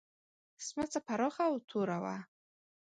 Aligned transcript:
سمڅه 0.65 0.99
پراخه 1.07 1.43
او 1.49 1.55
توره 1.69 1.97
وه. 2.03 2.15